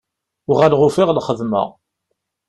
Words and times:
Uɣaleɣ 0.51 0.81
ufiɣ 0.87 1.09
lxedma. 1.17 1.63